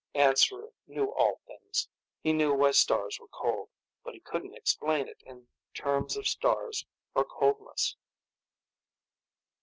[0.15, 1.87] Answerer knew all things.
[2.23, 3.69] He knew why stars were cold,
[4.03, 7.97] but he couldn't explain it in terms of stars or coldness.